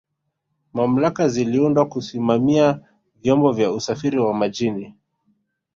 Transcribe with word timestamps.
mamlaka 0.73 1.27
ziliundwa 1.27 1.85
Kusimamia 1.85 2.79
vyombo 3.21 3.51
vya 3.51 3.71
usafiri 3.71 4.19
wa 4.19 4.33
majini 4.33 4.95